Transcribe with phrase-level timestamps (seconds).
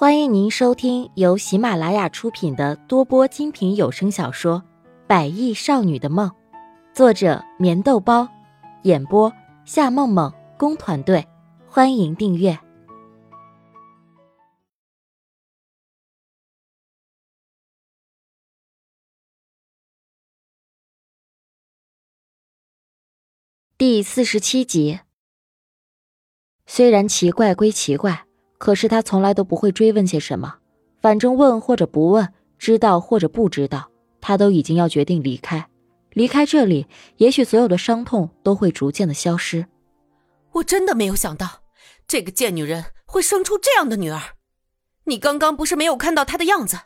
[0.00, 4.62] 欢迎您收听由喜马拉雅出品的多播精品有声小说
[5.08, 6.30] 《百亿少女的梦》，
[6.94, 8.28] 作者：棉豆包，
[8.84, 9.32] 演播：
[9.64, 11.26] 夏梦梦工团队。
[11.66, 12.56] 欢迎订阅
[23.76, 25.00] 第四十七集。
[26.66, 28.27] 虽然奇怪归奇怪。
[28.58, 30.56] 可是他从来都不会追问些什么，
[31.00, 35.70] 反正问或者不问，知道或者不知道，他都已经要决定离开。
[36.10, 36.86] 离开这里，
[37.18, 39.66] 也许所有的伤痛都会逐渐的消失。
[40.52, 41.62] 我真的没有想到，
[42.08, 44.20] 这个贱女人会生出这样的女儿。
[45.04, 46.78] 你刚刚不是没有看到她的样子，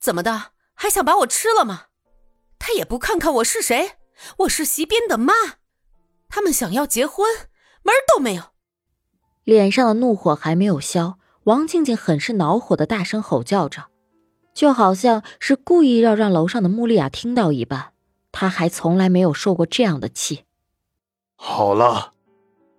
[0.00, 1.86] 怎么的，还想把我吃了吗？
[2.58, 3.92] 她也不看看我是谁，
[4.38, 5.34] 我是席斌的妈。
[6.28, 7.26] 他们想要结婚，
[7.82, 8.44] 门儿都没有。
[9.50, 13.86] 脸上的怒火还没有消，王静静很是恼火的大声吼叫着，
[14.54, 17.92] 就好像是故意要让楼上的穆丽亚听到一般。
[18.30, 20.44] 她还从来没有受过这样的气。
[21.34, 22.12] 好了，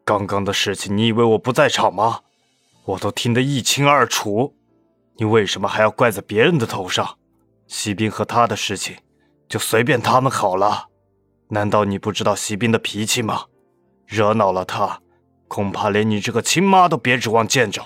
[0.05, 2.21] 刚刚的事情你以为我不在场吗？
[2.85, 4.55] 我都听得一清二楚，
[5.17, 7.17] 你为什么还要怪在别人的头上？
[7.67, 8.95] 席斌和他的事情，
[9.49, 10.85] 就随便他们好了。
[11.49, 13.47] 难道你不知道席斌的脾气吗？
[14.05, 15.01] 惹恼了他。
[15.51, 17.81] 恐怕连你这个亲妈都别指望见着。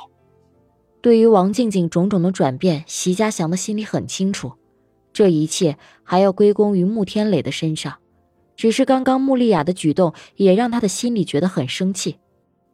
[1.01, 4.53] 对于王静静种种的转变，席家祥的心里很清楚，
[5.11, 7.95] 这一切还要归功于穆天磊的身上。
[8.55, 12.19] 只是刚刚穆丽雅的举动也让他的心里觉得很生气。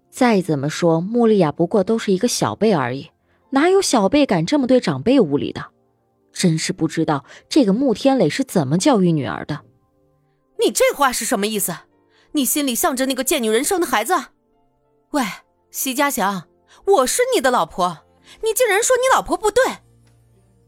[0.10, 3.12] 再怎么说，穆丽雅不过都是一个小辈而已，
[3.52, 5.68] 哪有小辈敢这么对长辈无礼的？
[6.34, 9.62] 真是不知道这个穆天磊是怎么教育女儿的。
[10.62, 11.74] 你这话是什么意思？
[12.34, 14.16] 你心里向着那个贱女人生的孩子？
[15.12, 15.26] 喂，
[15.72, 16.46] 席家祥，
[16.86, 18.06] 我是你的老婆，
[18.44, 19.62] 你竟然说你老婆不对！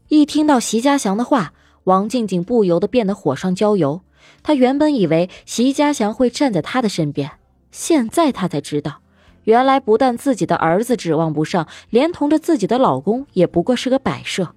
[0.08, 4.02] 一听到席家祥的话，王静静不由得变得火上浇油。
[4.42, 7.30] 她原本以为席家祥会站在她的身边，
[7.70, 9.00] 现在她才知道，
[9.44, 14.54] 原来不但自己的儿子指望不上，连同着自己的老公也不过是个摆设。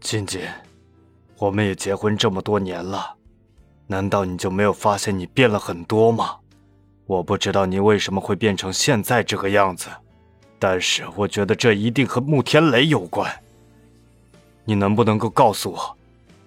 [0.00, 0.40] 静静，
[1.36, 3.16] 我们也结婚这么多年了，
[3.88, 6.36] 难道你就没有发现你变了很多吗？
[7.06, 9.88] 我不知道你为什么会变成现在这个样子，
[10.58, 13.32] 但是我觉得这一定和穆天雷有关。
[14.64, 15.96] 你能不能够告诉我，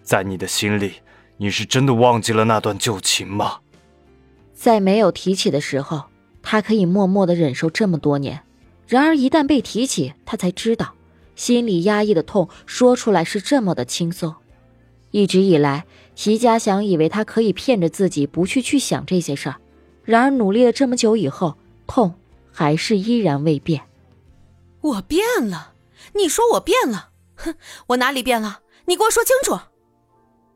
[0.03, 0.95] 在你的心里，
[1.37, 3.59] 你是真的忘记了那段旧情吗？
[4.53, 6.03] 在没有提起的时候，
[6.43, 8.39] 他可以默默的忍受这么多年；
[8.85, 10.93] 然而一旦被提起，他才知道，
[11.37, 14.35] 心里压抑的痛说出来是这么的轻松。
[15.11, 19.55] 一直以来，齐家祥以为他可以骗着自己不去去想这些事儿。
[20.09, 21.53] 然而，努力了这么久以后，
[21.85, 22.15] 痛
[22.51, 23.83] 还是依然未变。
[24.81, 25.73] 我变了？
[26.15, 27.09] 你说我变了？
[27.35, 27.53] 哼，
[27.89, 28.61] 我哪里变了？
[28.85, 29.59] 你给我说清楚。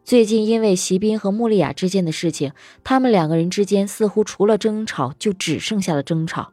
[0.03, 2.53] 最近因为席斌和穆丽亚之间的事情，
[2.84, 6.52] 他们两个人之间似乎除了争吵，就只剩下了争吵。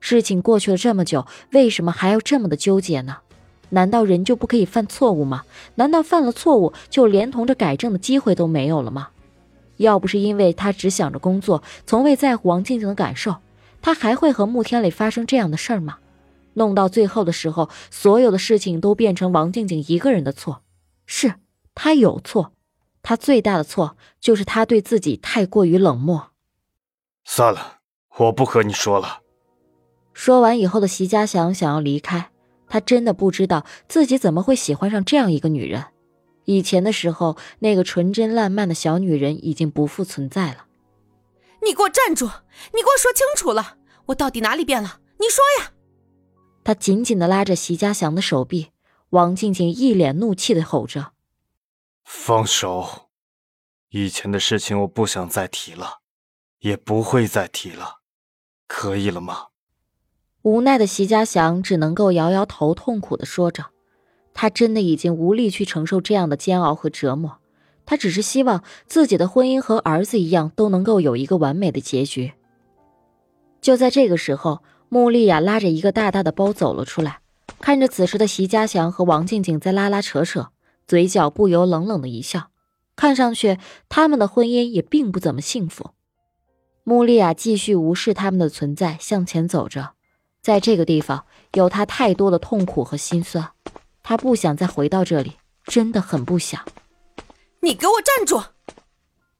[0.00, 3.18] 事情过去了这么久，为什么还要这么的纠结呢？
[3.68, 5.42] 难道人就不可以犯错误吗？
[5.74, 9.10] 难道犯了错误就连同着改正的机会都没有了吗？
[9.80, 13.36] 要不是因为他只想着工作，从未在乎王静静的感受，
[13.80, 15.98] 他还会和穆天磊发生这样的事儿吗？
[16.54, 20.62] 弄到最后的时候，所有的事情都变成王静静一个人的错。
[21.06, 21.34] 是
[21.74, 22.52] 他有错，
[23.02, 26.30] 他最大的错就是他对自己太过于冷漠。
[27.24, 27.78] 算了，
[28.18, 29.20] 我不和你说了。
[30.12, 32.30] 说完以后的席家祥想要离开，
[32.68, 35.86] 他真的不知道自己怎么会喜欢上这样一个女人。
[36.44, 40.66] 以前的时候，那个纯真烂漫的小女人已经不复存在了。
[41.62, 42.26] 你给我站住！
[42.26, 45.00] 你给我说清楚了，我到底哪里变了？
[45.18, 45.72] 你说呀！
[46.64, 48.70] 他紧紧的拉着席家祥的手臂，
[49.10, 51.12] 王静静一脸怒气的吼着
[52.04, 53.08] ：“放手！
[53.90, 56.00] 以前的事情我不想再提了，
[56.60, 58.00] 也不会再提了，
[58.66, 59.48] 可以了吗？”
[60.42, 63.66] 无奈的席家祥只能够摇摇头，痛苦的说着。
[64.34, 67.38] 他真的已经无力去承受这样的煎熬和折磨，
[67.84, 72.32] 他只是希望自己的婚姻和儿子一样都能够有一个完美的结局。
[73.60, 77.20] 就在这个时候，穆丽亚拉着一个大大的包走了出来，
[77.60, 80.48] 看着此时的席家祥和王静静在拉拉扯扯，
[80.86, 82.50] 嘴角不由冷冷的一笑，
[82.96, 85.90] 看上去他们的婚姻也并不怎么幸福。
[86.84, 89.90] 穆丽亚继续无视他们的存在，向前走着，
[90.40, 93.50] 在这个地方有他太多的痛苦和心酸。
[94.02, 96.64] 他不想再回到这里，真的很不想。
[97.60, 98.42] 你给我站住！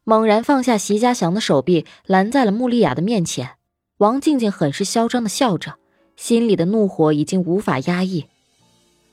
[0.04, 3.56] 猛然放下席家祥的手臂，拦在了穆丽亚的面前。
[3.98, 5.76] 王静静很是嚣张的笑着，
[6.16, 8.26] 心里的怒火已经无法压抑。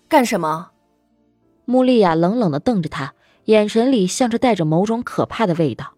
[0.07, 0.71] 干什么？
[1.65, 3.13] 穆丽亚冷冷的瞪着他，
[3.45, 5.95] 眼神里像是带着某种可怕的味道。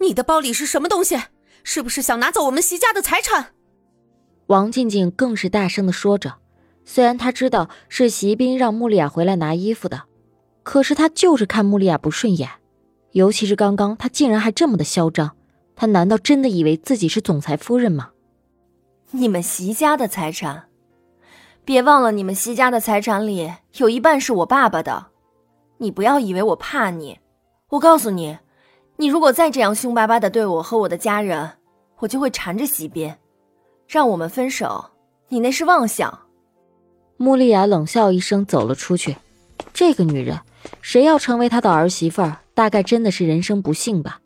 [0.00, 1.16] 你的包里是什么东西？
[1.62, 3.54] 是不是想拿走我们席家的财产？
[4.48, 6.34] 王静静更是大声的说着。
[6.84, 10.02] 虽然他知道是席斌让穆丽亚回来拿衣服的，
[10.62, 12.48] 可是他就是看穆丽亚不顺眼。
[13.12, 15.36] 尤其是刚刚，他竟然还这么的嚣张。
[15.76, 18.10] 他难道真的以为自己是总裁夫人吗？
[19.10, 20.68] 你们席家的财产，
[21.64, 25.06] 别忘了，你们席家的财产里有一半是我爸爸的。
[25.78, 27.18] 你不要以为我怕你，
[27.70, 28.38] 我告诉你，
[28.96, 31.50] 你如果再这样凶巴巴的对我和我的家人，
[31.98, 33.12] 我就会缠着席斌，
[33.88, 34.84] 让我们分手。
[35.28, 36.23] 你那是妄想。
[37.16, 39.16] 穆丽亚冷笑一声，走了出去。
[39.72, 40.40] 这个女人，
[40.82, 44.20] 谁要成为她的儿媳妇儿，大概真的是人生不幸吧。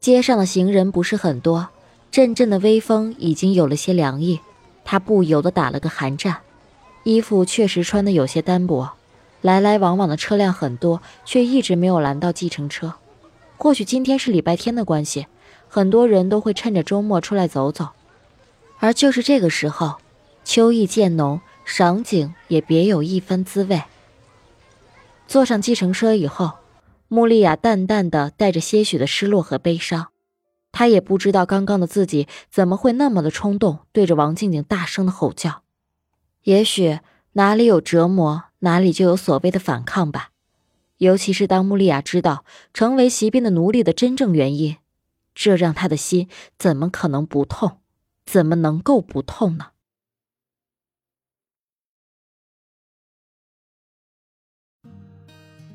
[0.00, 1.68] 街上的行人不是很多，
[2.10, 4.40] 阵阵的微风已经有了些凉意，
[4.84, 6.38] 她不由得打了个寒战。
[7.04, 8.90] 衣服确实穿的有些单薄，
[9.42, 12.94] 来来往往的车辆很多，却一直没有拦到计程车。
[13.56, 15.26] 或许今天是礼拜天的关系，
[15.68, 17.88] 很多人都会趁着周末出来走走。
[18.78, 19.96] 而就是这个时候，
[20.44, 23.82] 秋意渐浓，赏景也别有一番滋味。
[25.26, 26.52] 坐上计程车以后。
[27.10, 30.08] 穆丽亚淡淡的带着些许的失落和悲伤，
[30.72, 35.62] 她也不知道刚刚的自己怎么会那么的冲动，对着王静静大声的吼叫。
[36.42, 37.00] 也许
[37.32, 40.32] 哪里有折磨，哪里就有所谓的反抗吧。
[40.98, 42.44] 尤其是当穆丽亚知道
[42.74, 44.76] 成为席斌的奴隶的真正原因，
[45.34, 46.28] 这让她的心
[46.58, 47.78] 怎么可能不痛？
[48.26, 49.68] 怎么能够不痛呢？